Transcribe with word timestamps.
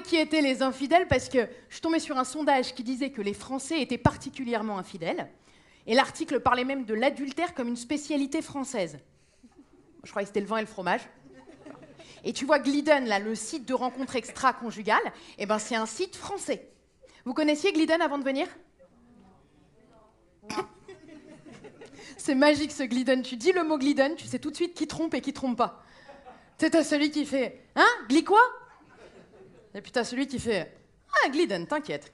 qui 0.00 0.16
étaient 0.16 0.40
les 0.40 0.62
infidèles 0.62 1.08
parce 1.08 1.28
que 1.28 1.48
je 1.68 1.80
tombais 1.80 1.98
sur 1.98 2.18
un 2.18 2.24
sondage 2.24 2.74
qui 2.74 2.82
disait 2.82 3.10
que 3.10 3.22
les 3.22 3.34
Français 3.34 3.80
étaient 3.80 3.98
particulièrement 3.98 4.78
infidèles. 4.78 5.28
Et 5.86 5.94
l'article 5.94 6.40
parlait 6.40 6.64
même 6.64 6.84
de 6.84 6.94
l'adultère 6.94 7.54
comme 7.54 7.68
une 7.68 7.76
spécialité 7.76 8.42
française. 8.42 8.98
Je 10.04 10.10
croyais 10.10 10.24
que 10.24 10.28
c'était 10.28 10.40
le 10.40 10.46
vin 10.46 10.58
et 10.58 10.62
le 10.62 10.66
fromage. 10.66 11.02
Et 12.24 12.32
tu 12.32 12.44
vois 12.44 12.60
Glidden, 12.60 13.06
là, 13.06 13.18
le 13.18 13.34
site 13.34 13.66
de 13.66 13.74
rencontre 13.74 14.14
extra-conjugale, 14.16 15.02
eh 15.38 15.46
ben, 15.46 15.58
c'est 15.58 15.74
un 15.74 15.86
site 15.86 16.14
français. 16.14 16.68
Vous 17.24 17.34
connaissiez 17.34 17.72
Glidden 17.72 18.00
avant 18.00 18.18
de 18.18 18.24
venir? 18.24 18.46
C'est 22.16 22.36
magique 22.36 22.70
ce 22.70 22.84
Glidden. 22.84 23.22
Tu 23.22 23.36
dis 23.36 23.50
le 23.50 23.64
mot 23.64 23.78
Glidden, 23.78 24.14
tu 24.14 24.26
sais 24.26 24.38
tout 24.38 24.50
de 24.50 24.56
suite 24.56 24.74
qui 24.74 24.86
trompe 24.86 25.14
et 25.14 25.20
qui 25.20 25.32
trompe 25.32 25.58
pas. 25.58 25.82
Tu 26.58 26.68
sais, 26.68 26.84
celui 26.84 27.10
qui 27.10 27.26
fait 27.26 27.62
Hein? 27.74 27.88
Gli 28.08 28.22
quoi 28.22 28.40
Et 29.74 29.80
puis 29.80 29.92
t'as 29.92 30.04
celui 30.04 30.26
qui 30.26 30.38
fait 30.38 30.72
Ah, 31.24 31.28
Glidden, 31.28 31.66
t'inquiète. 31.66 32.12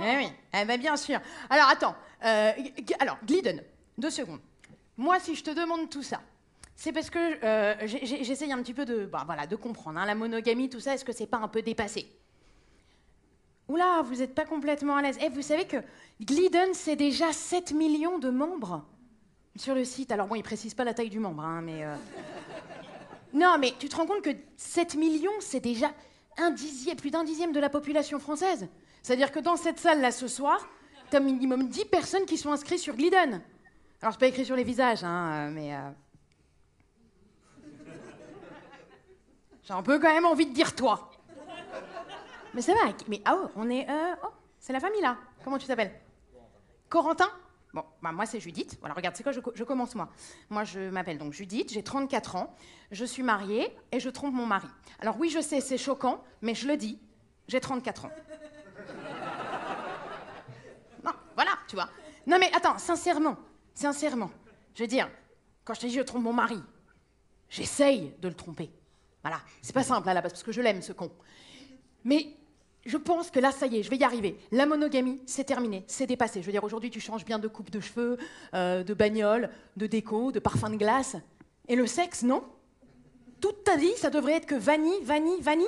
Eh 0.00 0.16
oui, 0.16 0.28
eh 0.54 0.64
ben 0.64 0.78
bien 0.78 0.96
sûr. 0.96 1.20
Alors 1.50 1.68
attends, 1.68 1.94
euh, 2.24 2.52
alors 3.00 3.18
Glidden, 3.24 3.62
deux 3.98 4.10
secondes. 4.10 4.40
Moi, 4.96 5.18
si 5.20 5.34
je 5.34 5.42
te 5.42 5.50
demande 5.50 5.90
tout 5.90 6.02
ça, 6.02 6.20
c'est 6.76 6.92
parce 6.92 7.10
que 7.10 7.44
euh, 7.44 7.74
j'essaye 7.86 8.52
un 8.52 8.62
petit 8.62 8.74
peu 8.74 8.84
de, 8.84 9.06
bah, 9.06 9.22
voilà, 9.26 9.46
de 9.46 9.56
comprendre. 9.56 9.98
Hein, 9.98 10.06
la 10.06 10.14
monogamie, 10.14 10.68
tout 10.68 10.80
ça, 10.80 10.94
est-ce 10.94 11.04
que 11.04 11.12
c'est 11.12 11.26
pas 11.26 11.38
un 11.38 11.48
peu 11.48 11.62
dépassé? 11.62 12.06
Oula, 13.68 14.02
vous 14.02 14.16
n'êtes 14.16 14.34
pas 14.34 14.44
complètement 14.44 14.96
à 14.96 15.02
l'aise. 15.02 15.18
Eh, 15.22 15.28
vous 15.28 15.42
savez 15.42 15.66
que 15.66 15.76
Glidden, 16.20 16.74
c'est 16.74 16.96
déjà 16.96 17.32
7 17.32 17.72
millions 17.72 18.18
de 18.18 18.30
membres 18.30 18.84
sur 19.56 19.74
le 19.74 19.84
site. 19.84 20.12
Alors 20.12 20.26
bon, 20.26 20.34
il 20.34 20.42
précise 20.42 20.74
pas 20.74 20.84
la 20.84 20.94
taille 20.94 21.10
du 21.10 21.20
membre, 21.20 21.44
hein, 21.44 21.62
mais... 21.62 21.84
Euh, 21.84 21.94
non, 23.32 23.56
mais 23.58 23.72
tu 23.78 23.88
te 23.88 23.96
rends 23.96 24.06
compte 24.06 24.22
que 24.22 24.36
7 24.56 24.96
millions, 24.96 25.30
c'est 25.40 25.60
déjà 25.60 25.90
un 26.38 26.50
dixième, 26.50 26.96
plus 26.96 27.10
d'un 27.10 27.24
dixième 27.24 27.52
de 27.52 27.60
la 27.60 27.68
population 27.68 28.18
française. 28.18 28.68
C'est-à-dire 29.02 29.32
que 29.32 29.40
dans 29.40 29.56
cette 29.56 29.78
salle-là, 29.78 30.12
ce 30.12 30.28
soir, 30.28 30.68
tu 31.10 31.16
as 31.16 31.20
minimum 31.20 31.68
10 31.68 31.86
personnes 31.86 32.24
qui 32.24 32.36
sont 32.36 32.52
inscrites 32.52 32.78
sur 32.78 32.94
Glidden. 32.94 33.42
Alors, 34.00 34.12
c'est 34.12 34.20
pas 34.20 34.26
écrit 34.26 34.44
sur 34.44 34.56
les 34.56 34.64
visages, 34.64 35.04
hein, 35.04 35.50
mais... 35.50 35.74
Euh, 35.74 35.90
j'ai 39.62 39.74
un 39.74 39.82
peu 39.82 39.98
quand 39.98 40.12
même 40.12 40.26
envie 40.26 40.46
de 40.46 40.52
dire 40.52 40.74
toi. 40.74 41.10
Mais 42.54 42.62
c'est 42.62 42.74
vrai, 42.74 42.94
mais 43.08 43.22
ah 43.24 43.38
oh, 43.38 43.50
on 43.56 43.70
est... 43.70 43.88
Euh, 43.88 44.14
oh, 44.24 44.30
c'est 44.58 44.72
la 44.72 44.80
famille, 44.80 45.00
là. 45.00 45.16
Comment 45.44 45.58
tu 45.58 45.66
t'appelles? 45.66 46.00
Corentin? 46.88 47.30
Bon, 47.72 47.84
bah 48.02 48.12
moi 48.12 48.26
c'est 48.26 48.40
Judith. 48.40 48.76
Voilà, 48.80 48.94
regarde, 48.94 49.16
c'est 49.16 49.22
quoi 49.22 49.32
je, 49.32 49.40
je, 49.54 49.64
commence 49.64 49.94
moi. 49.94 50.10
Moi 50.50 50.64
je 50.64 50.90
m'appelle 50.90 51.16
donc 51.16 51.32
Judith, 51.32 51.72
j'ai 51.72 51.82
34 51.82 52.36
ans, 52.36 52.54
je 52.90 53.04
suis 53.04 53.22
mariée 53.22 53.74
et 53.92 54.00
je 54.00 54.10
trompe 54.10 54.34
mon 54.34 54.44
mari. 54.44 54.68
Alors 54.98 55.18
oui, 55.18 55.30
je 55.30 55.40
sais, 55.40 55.60
c'est 55.60 55.78
choquant, 55.78 56.22
mais 56.42 56.54
je 56.54 56.68
le 56.68 56.76
dis, 56.76 57.00
j'ai 57.48 57.60
34 57.60 58.04
ans. 58.04 58.10
non, 61.04 61.12
voilà, 61.34 61.52
tu 61.66 61.76
vois. 61.76 61.88
Non 62.26 62.38
mais 62.38 62.52
attends, 62.54 62.76
sincèrement, 62.76 63.38
sincèrement, 63.74 64.30
je 64.74 64.82
veux 64.82 64.88
dire, 64.88 65.08
quand 65.64 65.74
je 65.74 65.80
te 65.80 65.86
dis 65.86 65.94
je 65.94 66.02
trompe 66.02 66.24
mon 66.24 66.34
mari, 66.34 66.62
j'essaye 67.48 68.14
de 68.20 68.28
le 68.28 68.34
tromper. 68.34 68.70
Voilà, 69.22 69.40
c'est 69.62 69.72
pas 69.72 69.84
simple 69.84 70.08
à 70.08 70.14
la 70.14 70.20
base 70.20 70.32
parce 70.32 70.42
que 70.42 70.52
je 70.52 70.60
l'aime 70.60 70.82
ce 70.82 70.92
con. 70.92 71.10
Mais 72.04 72.36
je 72.84 72.96
pense 72.96 73.30
que 73.30 73.38
là, 73.38 73.52
ça 73.52 73.66
y 73.66 73.78
est, 73.78 73.82
je 73.82 73.90
vais 73.90 73.96
y 73.96 74.04
arriver. 74.04 74.36
La 74.50 74.66
monogamie, 74.66 75.22
c'est 75.26 75.44
terminé, 75.44 75.84
c'est 75.86 76.06
dépassé. 76.06 76.40
Je 76.40 76.46
veux 76.46 76.52
dire, 76.52 76.64
aujourd'hui, 76.64 76.90
tu 76.90 77.00
changes 77.00 77.24
bien 77.24 77.38
de 77.38 77.46
coupe 77.48 77.70
de 77.70 77.80
cheveux, 77.80 78.18
euh, 78.54 78.82
de 78.82 78.94
bagnole, 78.94 79.50
de 79.76 79.86
déco, 79.86 80.32
de 80.32 80.40
parfum 80.40 80.70
de 80.70 80.76
glace. 80.76 81.16
Et 81.68 81.76
le 81.76 81.86
sexe, 81.86 82.22
non 82.22 82.42
Toute 83.40 83.62
ta 83.62 83.76
vie, 83.76 83.92
ça 83.96 84.10
devrait 84.10 84.34
être 84.34 84.46
que 84.46 84.56
vanille, 84.56 85.02
vanille, 85.02 85.40
vanille 85.40 85.66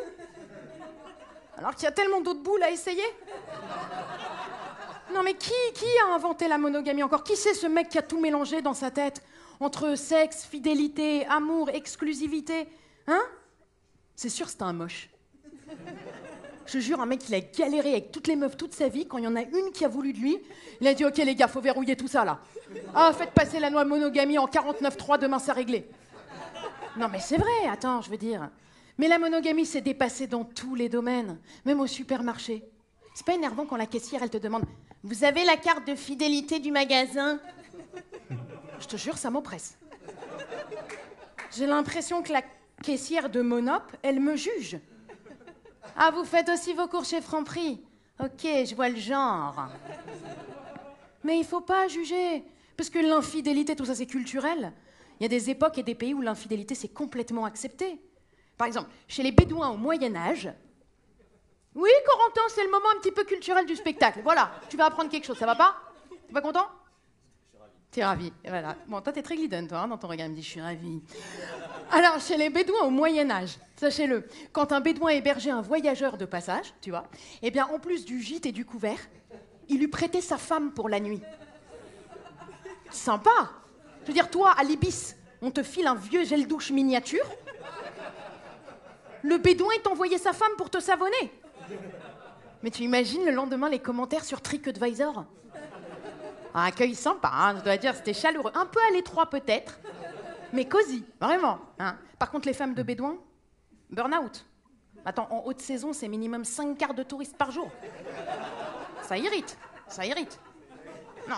Alors 1.56 1.74
qu'il 1.76 1.84
y 1.84 1.88
a 1.88 1.92
tellement 1.92 2.20
d'autres 2.20 2.42
boules 2.42 2.62
à 2.64 2.70
essayer 2.70 3.04
Non 5.14 5.22
mais 5.22 5.34
qui, 5.34 5.52
qui 5.74 5.86
a 6.04 6.14
inventé 6.14 6.48
la 6.48 6.58
monogamie 6.58 7.04
encore? 7.04 7.22
Qui 7.22 7.36
c'est 7.36 7.54
ce 7.54 7.68
mec 7.68 7.90
qui 7.90 7.98
a 7.98 8.02
tout 8.02 8.20
mélangé 8.20 8.60
dans 8.60 8.74
sa 8.74 8.90
tête? 8.90 9.22
Entre 9.60 9.94
sexe, 9.94 10.44
fidélité, 10.44 11.26
amour, 11.26 11.70
exclusivité 11.70 12.66
Hein? 13.06 13.22
C'est 14.16 14.28
sûr, 14.28 14.48
c'est 14.48 14.62
un 14.62 14.72
moche. 14.72 15.10
Je 16.66 16.78
jure, 16.78 17.00
un 17.00 17.06
mec, 17.06 17.28
il 17.28 17.34
a 17.34 17.40
galéré 17.40 17.92
avec 17.92 18.10
toutes 18.10 18.26
les 18.26 18.36
meufs 18.36 18.56
toute 18.56 18.74
sa 18.74 18.88
vie. 18.88 19.06
Quand 19.06 19.18
il 19.18 19.24
y 19.24 19.26
en 19.26 19.36
a 19.36 19.42
une 19.42 19.70
qui 19.72 19.84
a 19.84 19.88
voulu 19.88 20.12
de 20.12 20.18
lui, 20.18 20.38
il 20.80 20.86
a 20.86 20.94
dit 20.94 21.04
Ok, 21.04 21.16
les 21.18 21.34
gars, 21.34 21.48
faut 21.48 21.60
verrouiller 21.60 21.96
tout 21.96 22.08
ça 22.08 22.24
là. 22.24 22.40
Ah, 22.94 23.12
faites 23.16 23.30
passer 23.30 23.60
la 23.60 23.70
loi 23.70 23.84
monogamie 23.84 24.38
en 24.38 24.46
49.3, 24.46 25.18
demain 25.18 25.38
c'est 25.38 25.52
réglé. 25.52 25.86
Non, 26.96 27.08
mais 27.10 27.20
c'est 27.20 27.36
vrai, 27.36 27.68
attends, 27.70 28.00
je 28.00 28.10
veux 28.10 28.16
dire. 28.16 28.48
Mais 28.98 29.08
la 29.08 29.18
monogamie 29.18 29.66
s'est 29.66 29.80
dépassée 29.80 30.26
dans 30.26 30.44
tous 30.44 30.74
les 30.74 30.88
domaines, 30.88 31.38
même 31.64 31.80
au 31.80 31.86
supermarché. 31.86 32.64
C'est 33.14 33.26
pas 33.26 33.34
énervant 33.34 33.66
quand 33.66 33.76
la 33.76 33.86
caissière, 33.86 34.22
elle 34.22 34.30
te 34.30 34.38
demande 34.38 34.64
Vous 35.02 35.24
avez 35.24 35.44
la 35.44 35.56
carte 35.56 35.86
de 35.86 35.94
fidélité 35.94 36.60
du 36.60 36.70
magasin? 36.70 37.38
Je 38.80 38.86
te 38.86 38.96
jure, 38.96 39.18
ça 39.18 39.30
m'oppresse. 39.30 39.76
J'ai 41.56 41.66
l'impression 41.66 42.22
que 42.22 42.32
la 42.32 42.42
caissière 42.82 43.28
de 43.30 43.40
Monop, 43.40 43.82
elle 44.02 44.20
me 44.20 44.36
juge. 44.36 44.78
Ah, 45.96 46.10
vous 46.10 46.24
faites 46.24 46.48
aussi 46.48 46.72
vos 46.72 46.88
cours 46.88 47.04
chez 47.04 47.20
Franprix 47.20 47.80
Ok, 48.20 48.42
je 48.42 48.74
vois 48.74 48.88
le 48.88 48.96
genre. 48.96 49.68
Mais 51.24 51.38
il 51.38 51.44
faut 51.44 51.60
pas 51.60 51.88
juger, 51.88 52.44
parce 52.76 52.90
que 52.90 52.98
l'infidélité, 52.98 53.74
tout 53.74 53.84
ça, 53.84 53.94
c'est 53.94 54.06
culturel. 54.06 54.72
Il 55.18 55.22
y 55.22 55.26
a 55.26 55.28
des 55.28 55.50
époques 55.50 55.78
et 55.78 55.82
des 55.82 55.94
pays 55.94 56.14
où 56.14 56.20
l'infidélité, 56.20 56.74
c'est 56.74 56.88
complètement 56.88 57.44
accepté. 57.44 58.00
Par 58.56 58.66
exemple, 58.66 58.90
chez 59.08 59.22
les 59.22 59.32
Bédouins 59.32 59.70
au 59.70 59.76
Moyen 59.76 60.14
Âge. 60.14 60.52
Oui, 61.74 61.90
Corentin, 62.06 62.42
c'est 62.50 62.64
le 62.64 62.70
moment 62.70 62.86
un 62.96 63.00
petit 63.00 63.10
peu 63.12 63.24
culturel 63.24 63.66
du 63.66 63.74
spectacle. 63.74 64.20
Voilà, 64.22 64.52
tu 64.68 64.76
vas 64.76 64.86
apprendre 64.86 65.10
quelque 65.10 65.26
chose, 65.26 65.38
ça 65.38 65.46
va 65.46 65.56
pas? 65.56 65.74
T'es 66.28 66.32
pas 66.32 66.40
content? 66.40 66.66
T'es 67.94 68.04
ravi. 68.04 68.32
Bon, 68.88 69.00
toi, 69.00 69.12
t'es 69.12 69.22
très 69.22 69.36
glidden, 69.36 69.68
toi, 69.68 69.78
hein, 69.78 69.86
dans 69.86 69.96
ton 69.96 70.08
regard. 70.08 70.26
Il 70.26 70.30
me 70.30 70.34
dit, 70.34 70.42
je 70.42 70.48
suis 70.48 70.60
ravi. 70.60 71.00
Alors, 71.92 72.18
chez 72.18 72.36
les 72.36 72.50
Bédouins 72.50 72.82
au 72.82 72.90
Moyen 72.90 73.30
Âge, 73.30 73.56
sachez-le, 73.76 74.26
quand 74.50 74.72
un 74.72 74.80
Bédouin 74.80 75.10
hébergeait 75.10 75.52
un 75.52 75.60
voyageur 75.60 76.18
de 76.18 76.24
passage, 76.24 76.74
tu 76.80 76.90
vois, 76.90 77.04
eh 77.40 77.52
bien, 77.52 77.68
en 77.72 77.78
plus 77.78 78.04
du 78.04 78.20
gîte 78.20 78.46
et 78.46 78.52
du 78.52 78.64
couvert, 78.64 78.98
il 79.68 79.78
lui 79.78 79.86
prêtait 79.86 80.20
sa 80.20 80.38
femme 80.38 80.72
pour 80.72 80.88
la 80.88 80.98
nuit. 80.98 81.22
Sympa. 82.90 83.30
Je 84.02 84.08
veux 84.08 84.12
dire, 84.12 84.28
toi, 84.28 84.50
à 84.58 84.64
l'Ibis, 84.64 85.14
on 85.40 85.52
te 85.52 85.62
file 85.62 85.86
un 85.86 85.94
vieux 85.94 86.24
gel 86.24 86.48
douche 86.48 86.72
miniature. 86.72 87.24
Le 89.22 89.38
Bédouin 89.38 89.74
t'envoyait 89.84 90.18
sa 90.18 90.32
femme 90.32 90.56
pour 90.58 90.68
te 90.68 90.80
savonner. 90.80 91.32
Mais 92.64 92.72
tu 92.72 92.82
imagines 92.82 93.24
le 93.24 93.30
lendemain 93.30 93.68
les 93.68 93.78
commentaires 93.78 94.24
sur 94.24 94.40
TrickAdvisor 94.40 95.26
un 96.54 96.64
accueil 96.64 96.94
sympa, 96.94 97.30
hein, 97.32 97.56
je 97.58 97.64
dois 97.64 97.76
dire, 97.76 97.94
c'était 97.94 98.14
chaleureux. 98.14 98.52
Un 98.54 98.66
peu 98.66 98.80
à 98.88 98.92
l'étroit 98.92 99.28
peut-être, 99.28 99.80
mais 100.52 100.66
cosy, 100.66 101.04
vraiment. 101.20 101.58
Hein. 101.78 101.96
Par 102.18 102.30
contre, 102.30 102.46
les 102.46 102.54
femmes 102.54 102.74
de 102.74 102.82
Bédouin, 102.82 103.16
burn-out. 103.90 104.46
Attends, 105.04 105.26
en 105.30 105.42
haute 105.44 105.60
saison, 105.60 105.92
c'est 105.92 106.08
minimum 106.08 106.44
5 106.44 106.78
quarts 106.78 106.94
de 106.94 107.02
touristes 107.02 107.36
par 107.36 107.50
jour. 107.50 107.70
Ça 109.02 109.18
irrite, 109.18 109.58
ça 109.88 110.06
irrite. 110.06 110.38
Non. 111.28 111.36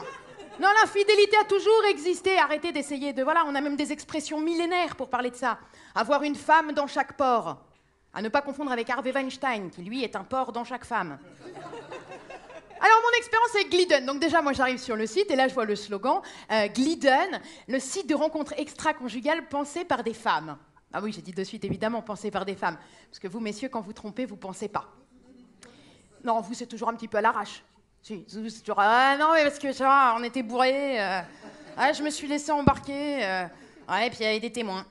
Non, 0.60 0.69
la 0.81 0.87
fidélité 0.87 1.37
a 1.41 1.44
toujours 1.44 1.84
existé. 1.91 2.38
Arrêtez 2.38 2.72
d'essayer 2.72 3.12
de. 3.12 3.22
Voilà, 3.22 3.44
on 3.47 3.55
a 3.55 3.60
même 3.60 3.76
des 3.76 3.93
expressions 3.93 4.41
millénaires 4.41 4.97
pour 4.97 5.10
parler 5.10 5.31
de 5.31 5.37
ça. 5.37 5.59
Avoir 5.94 6.22
une 6.22 6.34
femme 6.34 6.72
dans 6.72 6.87
chaque 6.87 7.16
port. 7.16 7.59
À 8.15 8.22
ne 8.22 8.31
pas 8.31 8.41
confondre 8.41 8.72
avec 8.72 8.88
Harvey 8.88 9.12
Weinstein, 9.12 9.71
qui 9.71 9.82
lui 9.82 10.03
est 10.03 10.16
un 10.16 10.25
port 10.25 10.53
dans 10.53 10.65
chaque 10.65 10.87
femme. 10.87 11.19
Alors, 12.81 13.00
mon 13.03 13.19
expérience 13.19 13.54
avec 13.54 13.70
Glidden. 13.70 14.06
Donc, 14.06 14.20
déjà, 14.20 14.42
moi, 14.42 14.53
j'arrive 14.53 14.78
sur 14.78 14.97
le 14.97 15.06
site 15.06 15.31
et 15.31 15.37
là, 15.37 15.48
je 15.48 15.54
vois 15.54 15.64
le 15.64 15.76
slogan 15.76 16.20
euh, 16.50 16.69
Glidden, 16.69 17.41
le 17.69 17.78
site 17.78 18.09
de 18.09 18.14
rencontre 18.14 18.54
extra-conjugale 18.56 19.48
pensé 19.48 19.84
par 19.84 20.03
des 20.03 20.14
femmes. 20.14 20.59
Ah 20.92 21.00
oui, 21.03 21.12
j'ai 21.12 21.22
dit 21.22 21.32
de 21.32 21.44
suite, 21.44 21.64
évidemment, 21.64 22.03
pensé 22.03 22.31
par 22.31 22.44
des 22.44 22.55
femmes. 22.55 22.76
Parce 23.11 23.19
que 23.19 23.28
vous, 23.28 23.40
messieurs, 23.40 23.69
quand 23.69 23.81
vous 23.81 23.93
trompez, 23.93 24.26
vous 24.26 24.37
pensez 24.37 24.69
pas. 24.69 24.88
Non, 26.23 26.40
vous, 26.40 26.55
c'est 26.55 26.67
toujours 26.67 26.88
un 26.88 26.94
petit 26.94 27.08
peu 27.08 27.19
à 27.19 27.23
l'arrache. 27.23 27.62
Si, 28.02 28.25
c'est 28.28 28.61
toujours. 28.61 28.78
Ah 28.78 29.17
non, 29.19 29.32
mais 29.34 29.43
parce 29.43 29.58
que, 29.58 29.73
ça, 29.73 30.14
on 30.19 30.23
était 30.23 30.43
bourrés. 30.43 31.00
Euh, 31.00 31.20
ah, 31.76 31.93
je 31.93 32.02
me 32.02 32.11
suis 32.11 32.28
laissé 32.28 32.52
embarquer. 32.52 33.25
Euh, 33.25 33.46
ouais, 33.88 34.06
et 34.06 34.11
puis 34.11 34.19
il 34.20 34.25
y 34.25 34.26
avait 34.26 34.40
des 34.40 34.52
témoins. 34.52 34.87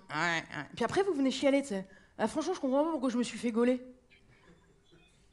Puis 0.76 0.84
après, 0.84 1.04
vous 1.04 1.14
venez 1.14 1.32
chialer. 1.32 1.64
Ah, 2.18 2.28
franchement, 2.28 2.54
je 2.54 2.60
comprends 2.60 2.84
pas 2.84 2.92
pourquoi 2.92 3.10
je 3.10 3.18
me 3.18 3.24
suis 3.24 3.38
fait 3.38 3.52
gauler. 3.52 3.82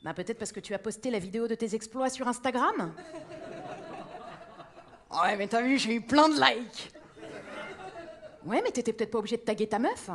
Bah, 0.03 0.15
peut-être 0.15 0.39
parce 0.39 0.53
que 0.53 0.61
tu 0.61 0.75
as 0.75 0.79
posté 0.79 1.11
la 1.11 1.19
vidéo 1.19 1.47
de 1.47 1.55
tes 1.55 1.75
exploits 1.75 2.11
sur 2.11 2.27
Instagram 2.27 2.93
Ouais, 5.13 5.37
mais 5.37 5.47
t'as 5.47 5.61
vu, 5.61 5.79
j'ai 5.79 5.95
eu 5.95 6.01
plein 6.01 6.29
de 6.29 6.41
likes. 6.41 6.91
Ouais, 8.45 8.61
mais 8.65 8.71
t'étais 8.71 8.93
peut-être 8.93 9.11
pas 9.11 9.19
obligé 9.19 9.37
de 9.37 9.43
taguer 9.43 9.69
ta 9.69 9.79
meuf. 9.79 10.11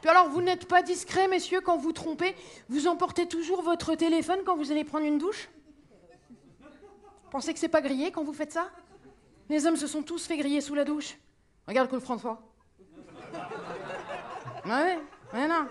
Puis 0.00 0.10
alors, 0.10 0.28
vous 0.30 0.42
n'êtes 0.42 0.66
pas 0.66 0.82
discret, 0.82 1.28
messieurs, 1.28 1.60
quand 1.60 1.76
vous 1.76 1.92
trompez 1.92 2.34
Vous 2.68 2.88
emportez 2.88 3.28
toujours 3.28 3.62
votre 3.62 3.94
téléphone 3.94 4.40
quand 4.44 4.56
vous 4.56 4.72
allez 4.72 4.82
prendre 4.82 5.04
une 5.04 5.18
douche 5.18 5.48
Pensez 7.30 7.52
que 7.52 7.60
c'est 7.60 7.68
pas 7.68 7.82
grillé 7.82 8.10
quand 8.10 8.24
vous 8.24 8.32
faites 8.32 8.52
ça? 8.52 8.70
Les 9.48 9.66
hommes 9.66 9.76
se 9.76 9.86
sont 9.86 10.02
tous 10.02 10.26
fait 10.26 10.36
griller 10.36 10.60
sous 10.60 10.74
la 10.74 10.84
douche. 10.84 11.16
Regarde 11.68 11.88
que 11.88 11.94
le 11.94 12.00
François. 12.00 12.42
Ouais, 14.64 14.98
ouais, 15.34 15.48
non. 15.48 15.66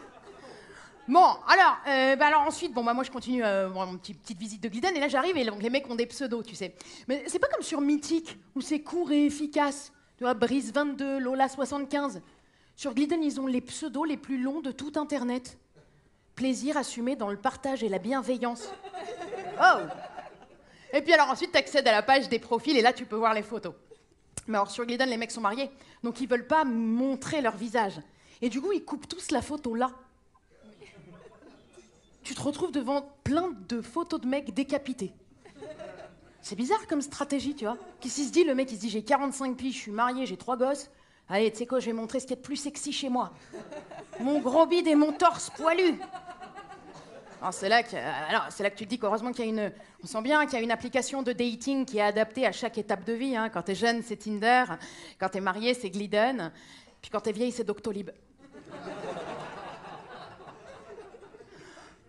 Bon, 1.11 1.25
alors, 1.45 1.75
euh, 1.89 2.15
bah 2.15 2.27
alors 2.27 2.43
ensuite, 2.43 2.73
bon, 2.73 2.85
bah 2.85 2.93
moi 2.93 3.03
je 3.03 3.11
continue 3.11 3.43
euh, 3.43 3.67
mon 3.67 3.97
petit- 3.97 4.13
petite 4.13 4.37
visite 4.39 4.63
de 4.63 4.69
Gliden, 4.69 4.95
et 4.95 4.99
là 5.01 5.09
j'arrive, 5.09 5.35
et 5.35 5.43
donc 5.43 5.61
les 5.61 5.69
mecs 5.69 5.89
ont 5.89 5.95
des 5.95 6.05
pseudos, 6.05 6.41
tu 6.41 6.55
sais. 6.55 6.73
Mais 7.09 7.25
c'est 7.27 7.37
pas 7.37 7.49
comme 7.49 7.63
sur 7.63 7.81
Mythique, 7.81 8.37
où 8.55 8.61
c'est 8.61 8.79
court 8.79 9.11
et 9.11 9.25
efficace. 9.25 9.91
Tu 10.15 10.23
vois, 10.23 10.35
Brise 10.35 10.71
22, 10.71 11.19
Lola 11.19 11.49
75. 11.49 12.21
Sur 12.77 12.93
Gliden, 12.93 13.21
ils 13.21 13.41
ont 13.41 13.45
les 13.47 13.59
pseudos 13.59 14.05
les 14.05 14.15
plus 14.15 14.41
longs 14.41 14.61
de 14.61 14.71
tout 14.71 14.93
Internet. 14.95 15.57
Plaisir 16.35 16.77
assumé 16.77 17.17
dans 17.17 17.29
le 17.29 17.35
partage 17.35 17.83
et 17.83 17.89
la 17.89 17.99
bienveillance. 17.99 18.69
Oh 19.63 19.79
Et 20.93 21.01
puis 21.01 21.11
alors 21.13 21.29
ensuite, 21.29 21.51
t'accèdes 21.51 21.87
à 21.89 21.91
la 21.91 22.03
page 22.03 22.29
des 22.29 22.39
profils, 22.39 22.77
et 22.77 22.81
là 22.81 22.93
tu 22.93 23.05
peux 23.05 23.17
voir 23.17 23.33
les 23.33 23.43
photos. 23.43 23.73
Mais 24.47 24.55
alors 24.57 24.71
sur 24.71 24.85
Gliden, 24.85 25.09
les 25.09 25.17
mecs 25.17 25.31
sont 25.31 25.41
mariés, 25.41 25.69
donc 26.03 26.21
ils 26.21 26.27
veulent 26.29 26.47
pas 26.47 26.63
montrer 26.63 27.41
leur 27.41 27.57
visage. 27.57 27.99
Et 28.41 28.47
du 28.47 28.61
coup, 28.61 28.71
ils 28.71 28.85
coupent 28.85 29.09
tous 29.09 29.31
la 29.31 29.41
photo 29.41 29.75
là 29.75 29.91
tu 32.31 32.35
te 32.35 32.43
retrouves 32.43 32.71
devant 32.71 33.01
plein 33.25 33.51
de 33.67 33.81
photos 33.81 34.21
de 34.21 34.25
mecs 34.25 34.53
décapités. 34.53 35.11
C'est 36.41 36.55
bizarre 36.55 36.87
comme 36.87 37.01
stratégie, 37.01 37.53
tu 37.55 37.65
vois. 37.65 37.77
Qu'est-ce 37.99 38.15
qu'il 38.15 38.25
se 38.25 38.31
dit, 38.31 38.45
le 38.45 38.55
mec, 38.55 38.71
il 38.71 38.75
se 38.77 38.79
dit 38.79 38.89
j'ai 38.89 39.03
45 39.03 39.57
piges, 39.57 39.75
je 39.75 39.79
suis 39.79 39.91
marié, 39.91 40.25
j'ai 40.25 40.37
trois 40.37 40.55
gosses. 40.55 40.89
Allez, 41.27 41.51
tu 41.51 41.57
sais 41.57 41.65
quoi, 41.65 41.81
je 41.81 41.87
vais 41.87 41.93
montrer 41.93 42.21
ce 42.21 42.25
qu'il 42.25 42.37
y 42.37 42.39
a 42.39 42.41
de 42.41 42.45
plus 42.45 42.55
sexy 42.55 42.93
chez 42.93 43.09
moi. 43.09 43.33
Mon 44.21 44.39
gros 44.39 44.65
bide 44.65 44.87
et 44.87 44.95
mon 44.95 45.11
torse 45.11 45.49
poilu. 45.49 45.99
Là 47.63 47.83
que, 47.83 47.95
alors, 48.29 48.45
c'est 48.49 48.63
là 48.63 48.69
que 48.69 48.77
tu 48.77 48.85
te 48.85 48.89
dis 48.89 48.97
qu'heureusement 48.97 49.33
qu'il 49.33 49.43
y 49.43 49.47
a 49.49 49.51
une, 49.51 49.73
on 50.01 50.07
sent 50.07 50.21
bien 50.21 50.45
qu'il 50.45 50.53
y 50.53 50.61
a 50.61 50.63
une 50.63 50.71
application 50.71 51.23
de 51.23 51.33
dating 51.33 51.83
qui 51.85 51.97
est 51.97 52.01
adaptée 52.01 52.47
à 52.47 52.53
chaque 52.53 52.77
étape 52.77 53.03
de 53.03 53.11
vie. 53.13 53.35
hein. 53.35 53.49
Quand 53.49 53.63
t'es 53.63 53.75
jeune, 53.75 54.03
c'est 54.03 54.15
Tinder. 54.15 54.63
Quand 55.19 55.27
t'es 55.27 55.41
marié, 55.41 55.73
c'est 55.73 55.89
Glidden. 55.89 56.49
Puis 57.01 57.11
quand 57.11 57.19
t'es 57.19 57.33
vieille, 57.33 57.51
c'est 57.51 57.65
Doctolib. 57.65 58.09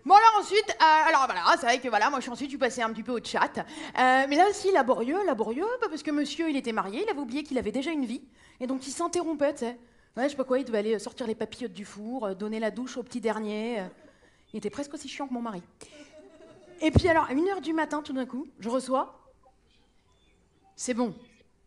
Bon 0.05 0.15
alors 0.15 0.41
ensuite, 0.41 0.69
euh, 0.69 1.09
alors 1.09 1.27
voilà, 1.27 1.45
c'est 1.61 1.67
vrai 1.67 1.79
que 1.79 1.89
voilà, 1.89 2.11
moi 2.11 2.19
je 2.19 2.23
suis 2.23 2.33
ensuite 2.33 2.49
je 2.49 2.53
suis 2.53 2.59
passée 2.59 2.83
un 2.83 2.91
petit 2.91 3.05
peu 3.05 3.13
au 3.13 3.23
chat. 3.23 3.59
Euh, 3.59 4.27
mais 4.29 4.35
là 4.35 4.49
aussi 4.51 4.73
laborieux, 4.73 5.25
laborieux, 5.25 5.67
parce 5.81 6.03
que 6.03 6.11
monsieur 6.11 6.51
il 6.51 6.57
était 6.57 6.73
marié, 6.73 7.05
il 7.05 7.09
avait 7.09 7.21
oublié 7.21 7.45
qu'il 7.45 7.57
avait 7.57 7.71
déjà 7.71 7.93
une 7.93 8.05
vie, 8.05 8.23
et 8.59 8.67
donc 8.67 8.85
il 8.87 8.91
s'interrompait, 8.91 9.53
tu 9.53 9.61
sais. 9.61 9.79
Ouais, 10.17 10.25
je 10.25 10.31
sais 10.31 10.37
pas 10.37 10.45
quoi, 10.45 10.59
il 10.59 10.65
devait 10.65 10.79
aller 10.79 10.99
sortir 10.99 11.27
les 11.29 11.37
papillotes 11.37 11.73
du 11.73 11.85
four, 11.85 12.27
euh, 12.27 12.35
donner 12.35 12.59
la 12.59 12.71
douche 12.73 12.97
au 12.97 13.03
petit 13.05 13.21
dernier. 13.21 13.81
euh. 13.81 13.87
Il 14.53 14.59
était 14.59 14.71
presque 14.71 14.93
aussi 14.93 15.09
chiant 15.09 15.29
que 15.29 15.33
mon 15.33 15.41
mari. 15.41 15.63
Et 16.81 16.91
puis 16.91 17.09
alors, 17.09 17.25
à 17.25 17.33
1h 17.33 17.61
du 17.63 17.73
matin, 17.73 18.03
tout 18.03 18.13
d'un 18.13 18.27
coup, 18.27 18.47
je 18.59 18.69
reçois. 18.69 19.21
C'est 20.75 20.95
bon, 20.95 21.15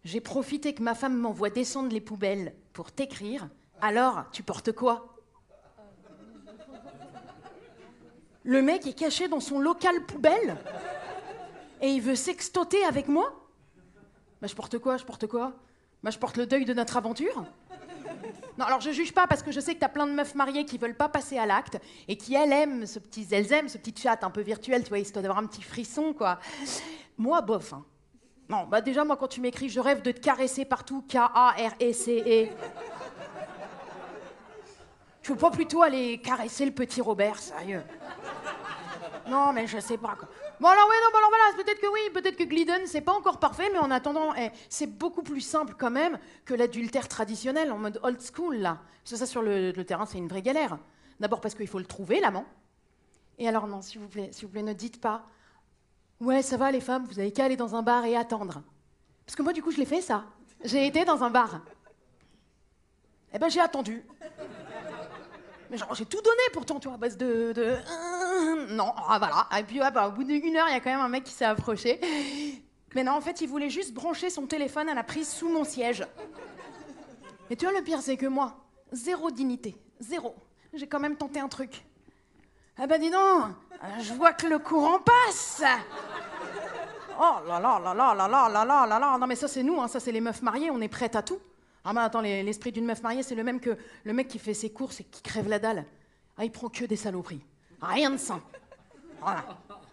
j'ai 0.04 0.20
profité 0.20 0.76
que 0.76 0.84
ma 0.84 0.94
femme 0.94 1.16
m'envoie 1.18 1.50
descendre 1.50 1.90
les 1.90 2.02
poubelles 2.02 2.54
pour 2.74 2.92
t'écrire. 2.92 3.48
Alors, 3.82 4.26
tu 4.32 4.44
portes 4.44 4.74
quoi? 4.74 5.16
Le 8.46 8.62
mec 8.62 8.86
est 8.86 8.94
caché 8.94 9.28
dans 9.28 9.40
son 9.40 9.60
local 9.60 10.06
poubelle 10.06 10.56
et 11.82 11.90
il 11.90 12.00
veut 12.00 12.16
sextoter 12.16 12.84
avec 12.86 13.08
moi 13.08 13.34
Bah 14.40 14.48
je 14.48 14.54
porte 14.54 14.78
quoi 14.78 14.98
Je 14.98 15.04
porte 15.04 15.26
quoi? 15.26 15.54
Bah 16.04 16.12
je 16.12 16.20
porte 16.20 16.38
le 16.38 16.46
deuil 16.46 16.64
de 16.64 16.74
notre 16.76 16.96
aventure 16.96 17.44
Non, 18.60 18.66
alors 18.66 18.82
je 18.82 18.92
juge 18.92 19.14
pas 19.14 19.26
parce 19.26 19.42
que 19.42 19.52
je 19.52 19.60
sais 19.60 19.74
que 19.74 19.80
t'as 19.80 19.90
plein 19.90 20.06
de 20.06 20.12
meufs 20.12 20.36
mariées 20.36 20.64
qui 20.64 20.78
veulent 20.78 20.96
pas 20.96 21.10
passer 21.10 21.40
à 21.40 21.48
l'acte 21.48 21.80
et 22.08 22.18
qui 22.18 22.36
elles 22.36 22.54
aiment 22.54 22.86
ce 22.86 23.00
petit, 23.00 23.26
ce 23.26 24.00
chat 24.00 24.24
un 24.24 24.30
peu 24.30 24.42
virtuel, 24.42 24.84
tu 24.84 24.90
vois, 24.90 25.00
histoire 25.00 25.24
d'avoir 25.24 25.40
un 25.40 25.48
petit 25.48 25.64
frisson 25.64 26.14
quoi. 26.14 26.40
Moi 27.18 27.42
bof. 27.42 27.74
Hein. 27.74 27.84
Non, 28.48 28.68
bah 28.68 28.82
déjà 28.82 29.04
moi 29.04 29.18
quand 29.18 29.28
tu 29.28 29.42
m'écris, 29.42 29.70
je 29.70 29.80
rêve 29.80 30.04
de 30.04 30.12
te 30.12 30.20
caresser 30.20 30.66
partout, 30.66 31.04
K 31.10 31.16
A 31.16 31.56
R 31.58 31.74
E 31.82 31.92
C 31.94 32.24
E. 32.28 32.56
Tu 35.24 35.32
veux 35.32 35.38
pas 35.40 35.50
plutôt 35.50 35.82
aller 35.82 36.20
caresser 36.20 36.64
le 36.64 36.72
petit 36.72 37.02
Robert, 37.02 37.40
sérieux 37.40 37.82
non, 39.28 39.54
mais 39.54 39.68
je 39.68 39.80
sais 39.80 39.98
pas. 39.98 40.16
Quoi. 40.16 40.28
Bon, 40.60 40.68
alors, 40.68 40.88
ouais, 40.88 40.96
non, 41.04 41.10
bon, 41.12 41.18
alors 41.18 41.30
voilà, 41.30 41.64
peut-être 41.64 41.82
que 41.82 41.88
oui, 41.88 42.00
peut-être 42.14 42.38
que 42.38 42.44
Glidden, 42.44 42.82
c'est 42.86 43.02
pas 43.02 43.14
encore 43.14 43.40
parfait, 43.40 43.70
mais 43.72 43.80
en 43.80 43.92
attendant, 43.92 44.34
eh, 44.36 44.52
c'est 44.70 44.88
beaucoup 44.88 45.24
plus 45.24 45.42
simple 45.42 45.76
quand 45.78 45.90
même 45.90 46.20
que 46.46 46.54
l'adultère 46.54 47.08
traditionnel 47.08 47.72
en 47.72 47.78
mode 47.78 48.00
old 48.04 48.20
school, 48.22 48.58
là. 48.58 48.80
Parce 49.04 49.12
que 49.12 49.18
ça, 49.18 49.26
sur 49.26 49.42
le, 49.42 49.72
terrain, 49.84 50.06
c'est 50.06 50.18
une 50.18 50.28
vraie 50.28 50.42
galère. 50.42 50.78
D'abord 51.20 51.42
parce 51.42 51.56
qu'il 51.56 51.68
faut 51.68 51.80
le 51.80 51.86
trouver, 51.86 52.20
l'amant. 52.20 52.46
Et 53.38 53.48
alors, 53.48 53.68
non, 53.68 53.82
s'il 53.82 54.00
vous 54.00 54.08
plaît, 54.08 54.30
s'il 54.32 54.46
vous 54.46 54.52
plaît, 54.52 54.64
ne 54.64 54.74
dites 54.74 55.02
pas 55.02 55.26
Ouais, 56.22 56.42
ça 56.42 56.56
va, 56.58 56.72
les 56.72 56.80
femmes, 56.80 57.06
vous 57.06 57.20
avez 57.20 57.32
qu'à 57.32 57.46
aller 57.46 57.58
dans 57.58 57.76
un 57.76 57.82
bar 57.82 58.06
et 58.06 58.16
attendre. 58.16 58.62
Parce 59.26 59.36
que 59.36 59.42
moi, 59.42 59.54
du 59.54 59.62
coup, 59.62 59.72
je 59.72 59.78
l'ai 59.78 59.86
fait, 59.86 60.02
ça. 60.02 60.24
J'ai 60.64 60.88
été 60.88 61.04
dans 61.04 61.24
un 61.24 61.30
bar. 61.30 61.62
Eh 63.34 63.40
ben, 63.40 63.50
j'ai 63.50 63.60
attendu. 63.60 64.04
Mais 65.70 65.78
genre, 65.78 65.94
j'ai 65.94 66.06
tout 66.06 66.22
donné 66.22 66.42
pourtant, 66.54 66.80
tu 66.80 66.88
vois, 66.88 66.96
à 66.96 67.00
base 67.00 67.18
de. 67.18 67.52
de... 67.54 67.76
Non, 68.70 68.94
ah 68.96 69.18
voilà. 69.20 69.48
Et 69.60 69.64
puis, 69.64 69.80
ouais, 69.80 69.92
bah, 69.92 70.08
au 70.08 70.12
bout 70.12 70.24
d'une 70.24 70.56
heure, 70.56 70.68
il 70.70 70.74
y 70.74 70.76
a 70.76 70.80
quand 70.80 70.90
même 70.92 71.00
un 71.02 71.08
mec 71.10 71.24
qui 71.24 71.32
s'est 71.34 71.46
approché. 71.46 72.00
Mais 72.96 73.04
non, 73.04 73.14
en 73.14 73.22
fait, 73.22 73.42
il 73.42 73.48
voulait 73.50 73.70
juste 73.70 73.94
brancher 73.94 74.30
son 74.30 74.46
téléphone 74.48 74.88
à 74.90 74.94
la 74.94 75.04
prise 75.04 75.30
sous 75.30 75.50
mon 75.50 75.64
siège. 75.64 76.06
Et 77.50 77.56
tu 77.56 77.66
vois, 77.66 77.78
le 77.78 77.84
pire, 77.84 78.02
c'est 78.02 78.18
que 78.18 78.26
moi, 78.26 78.56
zéro 78.92 79.30
dignité, 79.32 79.76
zéro. 80.00 80.36
J'ai 80.74 80.88
quand 80.88 81.00
même 81.00 81.16
tenté 81.16 81.40
un 81.40 81.48
truc. 81.48 81.84
Ah 82.78 82.88
bah 82.88 82.98
dis 82.98 83.10
donc, 83.10 83.46
je 84.02 84.14
vois 84.14 84.34
que 84.34 84.48
le 84.48 84.60
courant 84.60 85.00
passe. 85.00 85.64
Oh 87.18 87.48
là 87.48 87.60
là 87.60 87.80
là 87.80 87.94
là 87.94 88.14
là 88.14 88.28
là 88.28 88.50
là 88.50 88.66
là 88.66 88.86
là 88.86 89.00
là. 89.00 89.18
Non 89.18 89.28
mais 89.28 89.36
ça 89.36 89.48
c'est 89.48 89.64
nous, 89.64 89.80
hein, 89.80 89.88
ça 89.88 90.02
c'est 90.02 90.12
les 90.12 90.20
meufs 90.20 90.42
mariées, 90.42 90.70
on 90.72 90.82
est 90.82 90.90
prêtes 90.90 91.16
à 91.16 91.22
tout. 91.22 91.40
Ah 91.86 91.94
mais 91.94 92.02
attends, 92.02 92.20
les- 92.20 92.44
l'esprit 92.44 92.74
d'une 92.74 92.86
meuf 92.86 93.02
mariée, 93.04 93.24
c'est 93.24 93.36
le 93.36 93.44
même 93.46 93.62
que 93.62 93.78
le 94.04 94.12
mec 94.14 94.28
qui 94.28 94.40
fait 94.40 94.54
ses 94.54 94.72
courses 94.74 95.00
et 95.00 95.04
qui 95.06 95.22
crève 95.22 95.48
la 95.48 95.60
dalle. 95.60 95.86
Ah, 96.38 96.44
il 96.44 96.52
prend 96.52 96.68
que 96.68 96.84
des 96.84 96.98
saloperies. 96.98 97.40
Rien 97.88 98.12
de. 98.12 98.18
Voilà. 99.22 99.46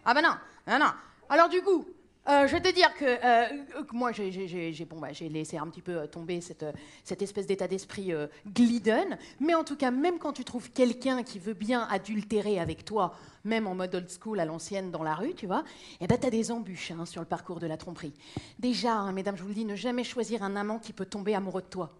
Ah 0.04 0.14
bah 0.14 0.22
non, 0.22 0.34
non. 0.78 0.92
Alors 1.28 1.48
du 1.48 1.62
coup, 1.62 1.86
euh, 2.28 2.46
je 2.46 2.52
vais 2.52 2.60
te 2.60 2.72
dire 2.72 2.94
que, 2.94 3.04
euh, 3.04 3.82
que 3.82 3.96
moi, 3.96 4.12
bah, 4.12 5.12
j'ai 5.12 5.28
laissé 5.28 5.58
un 5.58 5.66
petit 5.66 5.82
peu 5.82 5.98
euh, 5.98 6.06
tomber 6.06 6.40
cette, 6.40 6.62
euh, 6.62 6.72
espèce 7.20 7.46
d'état 7.46 7.66
d'esprit 7.66 8.12
euh, 8.12 8.28
glidden. 8.46 9.18
Mais 9.40 9.54
en 9.54 9.64
tout 9.64 9.76
cas, 9.76 9.90
même 9.90 10.18
quand 10.18 10.32
tu 10.32 10.44
trouves 10.44 10.70
quelqu'un 10.70 11.24
qui 11.24 11.40
veut 11.40 11.54
bien 11.54 11.86
adultérer 11.90 12.60
avec 12.60 12.84
toi, 12.84 13.14
même 13.44 13.66
en 13.66 13.74
mode 13.74 13.94
old 13.94 14.08
school 14.08 14.38
à 14.38 14.44
l'ancienne 14.44 14.92
dans 14.92 15.02
la 15.02 15.14
rue, 15.14 15.34
tu 15.34 15.46
vois, 15.46 15.64
eh 16.00 16.06
ben 16.06 16.16
t'as 16.16 16.30
des 16.30 16.52
embûches 16.52 16.92
hein, 16.92 17.06
sur 17.06 17.20
le 17.20 17.26
parcours 17.26 17.58
de 17.58 17.66
la 17.66 17.76
tromperie. 17.76 18.14
Déjà, 18.58 18.94
hein, 18.94 19.12
mesdames, 19.12 19.36
je 19.36 19.42
vous 19.42 19.48
le 19.48 19.54
dis, 19.54 19.64
ne 19.64 19.74
jamais 19.74 20.04
choisir 20.04 20.44
un 20.44 20.54
amant 20.54 20.78
qui 20.78 20.92
peut 20.92 21.06
tomber 21.06 21.34
amoureux 21.34 21.62
de 21.62 21.66
toi. 21.66 21.90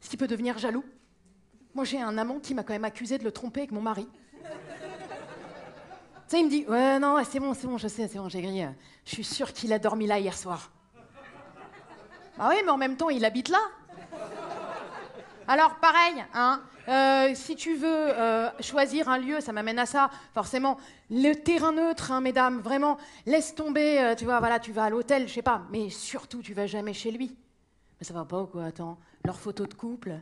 Ce 0.00 0.10
qui 0.10 0.16
peut 0.16 0.28
devenir 0.28 0.58
jaloux. 0.58 0.84
Moi, 1.74 1.84
j'ai 1.84 2.00
un 2.00 2.16
amant 2.18 2.40
qui 2.40 2.54
m'a 2.54 2.64
quand 2.64 2.72
même 2.72 2.84
accusé 2.84 3.18
de 3.18 3.24
le 3.24 3.30
tromper 3.30 3.60
avec 3.60 3.72
mon 3.72 3.82
mari. 3.82 4.08
Tu 6.28 6.32
sais, 6.32 6.40
il 6.40 6.46
me 6.46 6.50
dit 6.50 6.64
Ouais, 6.66 6.98
non, 6.98 7.22
c'est 7.22 7.38
bon, 7.38 7.54
c'est 7.54 7.68
bon, 7.68 7.78
je 7.78 7.86
sais, 7.86 8.08
c'est 8.08 8.18
bon, 8.18 8.28
j'ai 8.28 8.42
grillé. 8.42 8.68
Je 9.04 9.10
suis 9.12 9.22
sûr 9.22 9.52
qu'il 9.52 9.72
a 9.72 9.78
dormi 9.78 10.08
là 10.08 10.18
hier 10.18 10.36
soir. 10.36 10.72
Bah 12.36 12.48
oui, 12.50 12.56
mais 12.64 12.70
en 12.70 12.76
même 12.76 12.96
temps, 12.96 13.10
il 13.10 13.24
habite 13.24 13.48
là. 13.48 13.60
Alors, 15.46 15.76
pareil, 15.76 16.24
hein, 16.34 16.60
euh, 16.88 17.32
si 17.34 17.54
tu 17.54 17.76
veux 17.76 17.86
euh, 17.86 18.50
choisir 18.58 19.08
un 19.08 19.18
lieu, 19.18 19.40
ça 19.40 19.52
m'amène 19.52 19.78
à 19.78 19.86
ça, 19.86 20.10
forcément. 20.34 20.78
Le 21.10 21.34
terrain 21.34 21.70
neutre, 21.70 22.10
hein, 22.10 22.20
mesdames, 22.20 22.58
vraiment, 22.58 22.98
laisse 23.24 23.54
tomber, 23.54 24.00
euh, 24.00 24.14
tu 24.16 24.24
vois, 24.24 24.40
voilà, 24.40 24.58
tu 24.58 24.72
vas 24.72 24.84
à 24.84 24.90
l'hôtel, 24.90 25.28
je 25.28 25.34
sais 25.34 25.42
pas, 25.42 25.62
mais 25.70 25.90
surtout, 25.90 26.42
tu 26.42 26.54
vas 26.54 26.66
jamais 26.66 26.92
chez 26.92 27.12
lui. 27.12 27.36
Mais 28.00 28.04
ça 28.04 28.12
va 28.12 28.24
pas 28.24 28.42
ou 28.42 28.46
quoi 28.46 28.64
Attends, 28.64 28.98
leurs 29.24 29.38
photos 29.38 29.68
de 29.68 29.74
couple, 29.74 30.20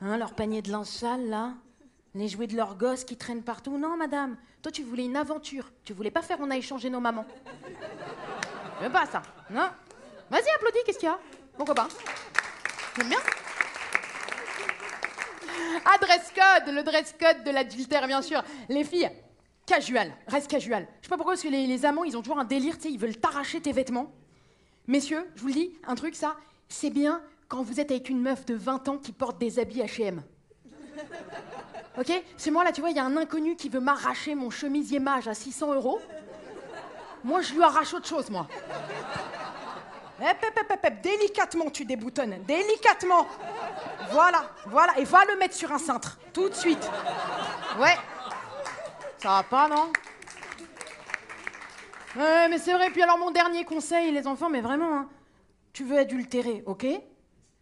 hein, 0.00 0.16
leur 0.16 0.34
panier 0.34 0.62
de 0.62 0.70
linge 0.70 0.86
sale, 0.86 1.28
là? 1.28 1.54
Les 2.18 2.28
jouets 2.28 2.46
de 2.46 2.56
leurs 2.56 2.76
gosses 2.76 3.04
qui 3.04 3.16
traînent 3.16 3.42
partout. 3.42 3.78
Non, 3.78 3.96
madame, 3.96 4.36
toi, 4.62 4.72
tu 4.72 4.82
voulais 4.82 5.04
une 5.04 5.16
aventure. 5.16 5.70
Tu 5.84 5.92
voulais 5.92 6.10
pas 6.10 6.22
faire 6.22 6.38
on 6.40 6.50
a 6.50 6.56
échangé 6.56 6.90
nos 6.90 7.00
mamans. 7.00 7.24
Tu 8.78 8.84
veux 8.84 8.92
pas 8.92 9.06
ça 9.06 9.22
Non 9.50 9.68
Vas-y, 10.30 10.50
applaudis, 10.56 10.78
qu'est-ce 10.84 10.98
qu'il 10.98 11.08
y 11.08 11.12
a? 11.12 11.18
Pourquoi 11.56 11.74
pas 11.74 11.88
J'aime 12.96 13.08
bien. 13.08 13.18
Ah, 15.84 15.96
dress 16.00 16.32
code, 16.34 16.74
le 16.74 16.82
dress 16.82 17.14
code 17.18 17.44
de 17.44 17.50
l'adultère, 17.50 18.06
bien 18.06 18.20
sûr. 18.20 18.42
Les 18.68 18.84
filles, 18.84 19.10
casual, 19.64 20.12
reste 20.26 20.50
casual. 20.50 20.86
Je 21.00 21.06
sais 21.06 21.10
pas 21.10 21.16
pourquoi, 21.16 21.34
parce 21.34 21.42
que 21.42 21.48
les, 21.48 21.66
les 21.66 21.84
amants, 21.86 22.04
ils 22.04 22.16
ont 22.16 22.22
toujours 22.22 22.38
un 22.38 22.44
délire, 22.44 22.76
tu 22.76 22.84
sais, 22.84 22.90
ils 22.90 22.98
veulent 22.98 23.16
t'arracher 23.16 23.60
tes 23.60 23.72
vêtements. 23.72 24.12
Messieurs, 24.86 25.24
je 25.36 25.40
vous 25.40 25.48
le 25.48 25.54
dis, 25.54 25.72
un 25.86 25.94
truc, 25.94 26.14
ça, 26.14 26.36
c'est 26.68 26.90
bien 26.90 27.22
quand 27.48 27.62
vous 27.62 27.80
êtes 27.80 27.90
avec 27.90 28.10
une 28.10 28.20
meuf 28.20 28.44
de 28.44 28.54
20 28.54 28.88
ans 28.88 28.98
qui 28.98 29.12
porte 29.12 29.38
des 29.38 29.58
habits 29.58 29.80
H&M. 29.80 30.22
Ok 31.98 32.12
C'est 32.36 32.50
moi 32.50 32.62
là, 32.62 32.70
tu 32.70 32.80
vois, 32.80 32.90
il 32.90 32.96
y 32.96 33.00
a 33.00 33.04
un 33.04 33.16
inconnu 33.16 33.56
qui 33.56 33.68
veut 33.68 33.80
m'arracher 33.80 34.34
mon 34.34 34.50
chemisier 34.50 35.00
mage 35.00 35.26
à 35.26 35.34
600 35.34 35.74
euros. 35.74 36.00
Moi, 37.24 37.42
je 37.42 37.54
lui 37.54 37.62
arrache 37.62 37.92
autre 37.94 38.06
chose, 38.06 38.30
moi. 38.30 38.46
Hep, 40.20 40.42
hep, 40.42 40.58
hep, 40.70 40.84
hep, 40.84 41.02
délicatement, 41.02 41.70
tu 41.70 41.84
déboutonnes. 41.84 42.42
Délicatement. 42.46 43.26
Voilà, 44.10 44.50
voilà. 44.66 44.98
Et 44.98 45.04
va 45.04 45.24
le 45.24 45.36
mettre 45.36 45.54
sur 45.54 45.72
un 45.72 45.78
cintre. 45.78 46.18
Tout 46.32 46.48
de 46.48 46.54
suite. 46.54 46.88
Ouais. 47.80 47.96
Ça 49.18 49.28
va 49.28 49.42
pas, 49.42 49.68
non? 49.68 49.92
Ouais, 52.16 52.48
mais 52.48 52.58
c'est 52.58 52.72
vrai. 52.72 52.90
Puis 52.90 53.02
alors, 53.02 53.18
mon 53.18 53.32
dernier 53.32 53.64
conseil, 53.64 54.12
les 54.12 54.26
enfants, 54.26 54.48
mais 54.48 54.60
vraiment, 54.60 54.98
hein, 54.98 55.08
tu 55.72 55.84
veux 55.84 55.98
adultérer, 55.98 56.62
ok? 56.66 56.86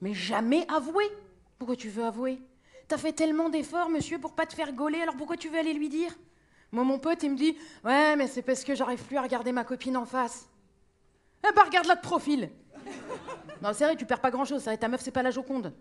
Mais 0.03 0.13
jamais 0.13 0.67
avouer. 0.71 1.11
Pourquoi 1.59 1.77
tu 1.77 1.89
veux 1.89 2.05
avouer? 2.05 2.39
T'as 2.89 2.99
fait 2.99 3.13
tellement 3.13 3.49
d'efforts, 3.49 3.91
monsieur, 3.91 4.19
pour 4.19 4.33
pas 4.33 4.47
te 4.47 4.55
faire 4.55 4.73
gauler, 4.73 5.01
alors 5.01 5.17
pourquoi 5.17 5.37
tu 5.37 5.49
veux 5.49 5.59
aller 5.59 5.73
lui 5.73 5.89
dire? 5.89 6.13
Moi, 6.73 6.85
mon 6.85 6.99
pote, 6.99 7.23
il 7.23 7.33
me 7.33 7.37
dit 7.37 7.57
Ouais, 7.85 8.17
mais 8.17 8.27
c'est 8.27 8.43
parce 8.43 8.65
que 8.65 8.75
j'arrive 8.75 9.03
plus 9.03 9.17
à 9.17 9.23
regarder 9.23 9.53
ma 9.53 9.65
copine 9.65 9.97
en 9.97 10.05
face. 10.05 10.49
Eh 11.49 11.53
bah, 11.55 11.63
regarde-la 11.65 11.97
de 11.97 12.01
profil 12.01 12.51
Non, 13.63 13.71
c'est 13.73 13.85
vrai, 13.85 13.97
tu 13.97 14.07
perds 14.07 14.21
pas 14.21 14.31
grand-chose, 14.31 14.63
ça, 14.63 14.77
ta 14.77 14.89
meuf, 14.89 15.01
c'est 15.01 15.11
pas 15.11 15.23
la 15.23 15.31
Joconde. 15.31 15.73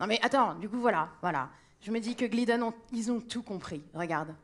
Non, 0.00 0.06
mais 0.06 0.20
attends, 0.22 0.54
du 0.54 0.68
coup, 0.68 0.78
voilà, 0.78 1.08
voilà. 1.20 1.48
Je 1.80 1.90
me 1.90 1.98
dis 1.98 2.14
que 2.14 2.24
Glidan, 2.24 2.72
ils 2.92 3.10
ont 3.10 3.20
tout 3.20 3.42
compris, 3.42 3.82
regarde. 3.94 4.34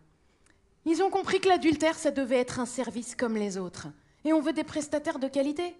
Ils 0.84 1.02
ont 1.02 1.10
compris 1.10 1.40
que 1.40 1.48
l'adultère, 1.48 1.96
ça 1.96 2.10
devait 2.10 2.38
être 2.38 2.60
un 2.60 2.66
service 2.66 3.14
comme 3.14 3.36
les 3.36 3.58
autres. 3.58 3.88
Et 4.24 4.32
on 4.32 4.40
veut 4.40 4.52
des 4.52 4.64
prestataires 4.64 5.18
de 5.18 5.28
qualité. 5.28 5.76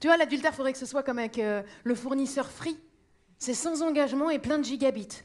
Tu 0.00 0.06
vois, 0.06 0.16
l'adultère, 0.16 0.54
faudrait 0.54 0.72
que 0.72 0.78
ce 0.78 0.86
soit 0.86 1.02
comme 1.02 1.18
avec 1.18 1.38
euh, 1.38 1.62
le 1.84 1.94
fournisseur 1.94 2.50
Free. 2.50 2.78
C'est 3.38 3.54
sans 3.54 3.82
engagement 3.82 4.30
et 4.30 4.38
plein 4.38 4.58
de 4.58 4.64
gigabits. 4.64 5.22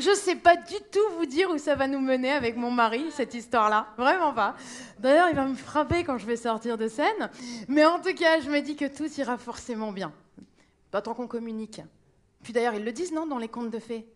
Je 0.00 0.14
sais 0.14 0.36
pas 0.36 0.56
du 0.56 0.76
tout 0.90 1.16
vous 1.18 1.26
dire 1.26 1.50
où 1.50 1.58
ça 1.58 1.74
va 1.74 1.86
nous 1.86 2.00
mener 2.00 2.30
avec 2.30 2.56
mon 2.56 2.70
mari, 2.70 3.10
cette 3.10 3.34
histoire-là. 3.34 3.88
Vraiment 3.98 4.32
pas. 4.32 4.56
D'ailleurs, 4.98 5.28
il 5.28 5.36
va 5.36 5.44
me 5.44 5.54
frapper 5.54 6.04
quand 6.04 6.16
je 6.16 6.24
vais 6.24 6.36
sortir 6.36 6.78
de 6.78 6.88
scène. 6.88 7.30
Mais 7.68 7.84
en 7.84 8.00
tout 8.00 8.14
cas, 8.14 8.40
je 8.40 8.48
me 8.48 8.60
dis 8.60 8.76
que 8.76 8.86
tout 8.86 9.12
ira 9.20 9.36
forcément 9.36 9.92
bien. 9.92 10.12
Pas 10.90 11.02
tant 11.02 11.12
qu'on 11.12 11.26
communique. 11.26 11.82
Puis 12.42 12.54
d'ailleurs, 12.54 12.74
ils 12.74 12.84
le 12.84 12.92
disent, 12.92 13.12
non, 13.12 13.26
dans 13.26 13.36
les 13.36 13.48
contes 13.48 13.70
de 13.70 13.78
fées 13.78 14.06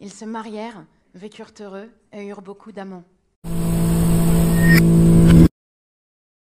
Ils 0.00 0.12
se 0.12 0.24
marièrent, 0.24 0.84
vécurent 1.14 1.52
heureux 1.60 1.90
et 2.12 2.26
eurent 2.26 2.42
beaucoup 2.42 2.72
d'amants. 2.72 3.04